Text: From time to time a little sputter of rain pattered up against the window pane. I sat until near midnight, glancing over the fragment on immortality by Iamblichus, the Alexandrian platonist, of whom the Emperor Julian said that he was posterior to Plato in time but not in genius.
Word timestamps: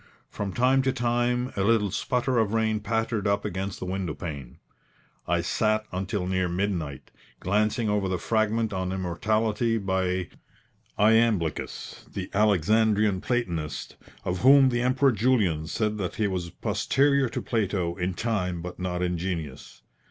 From 0.31 0.51
time 0.51 0.81
to 0.81 0.91
time 0.91 1.53
a 1.55 1.61
little 1.63 1.91
sputter 1.91 2.39
of 2.39 2.55
rain 2.55 2.79
pattered 2.79 3.27
up 3.27 3.45
against 3.45 3.77
the 3.77 3.85
window 3.85 4.15
pane. 4.15 4.57
I 5.27 5.41
sat 5.41 5.85
until 5.91 6.25
near 6.25 6.49
midnight, 6.49 7.11
glancing 7.39 7.87
over 7.87 8.09
the 8.09 8.17
fragment 8.17 8.73
on 8.73 8.91
immortality 8.91 9.77
by 9.77 10.29
Iamblichus, 10.97 12.07
the 12.11 12.31
Alexandrian 12.33 13.21
platonist, 13.21 13.95
of 14.25 14.39
whom 14.39 14.69
the 14.69 14.81
Emperor 14.81 15.11
Julian 15.11 15.67
said 15.67 15.99
that 15.99 16.15
he 16.15 16.25
was 16.25 16.49
posterior 16.49 17.29
to 17.29 17.39
Plato 17.39 17.93
in 17.95 18.15
time 18.15 18.63
but 18.63 18.79
not 18.79 19.03
in 19.03 19.19
genius. 19.19 19.83